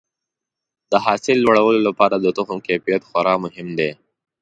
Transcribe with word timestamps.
د 0.91 0.93
حاصل 1.05 1.37
لوړولو 1.43 1.79
لپاره 1.87 2.15
د 2.19 2.25
تخم 2.37 2.57
کیفیت 2.67 3.01
خورا 3.09 3.33
مهم 3.43 3.67
دی. 3.79 3.91